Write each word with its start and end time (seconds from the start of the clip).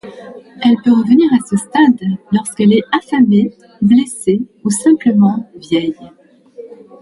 Elle 0.63 0.77
peut 0.83 0.93
revenir 0.93 1.31
à 1.31 1.47
ce 1.47 1.55
stade 1.57 2.01
lorsqu'elle 2.31 2.73
est 2.73 2.81
affamée, 2.91 3.55
blessée 3.83 4.41
ou 4.63 4.71
simplement 4.71 5.47
vieille. 5.57 5.93